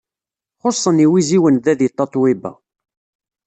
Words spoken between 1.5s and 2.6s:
da di tatoeba.